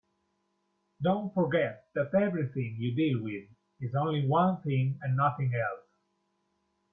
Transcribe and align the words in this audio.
Don't 0.99 1.31
forget 1.31 1.85
that 1.93 2.15
everything 2.15 2.75
you 2.79 2.95
deal 2.95 3.21
with 3.23 3.43
is 3.81 3.93
only 3.93 4.25
one 4.27 4.59
thing 4.63 4.97
and 5.03 5.15
nothing 5.15 5.53
else. 5.53 5.85